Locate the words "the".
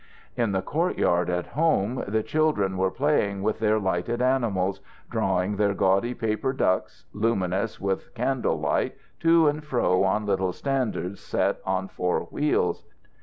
0.51-0.63, 2.07-2.23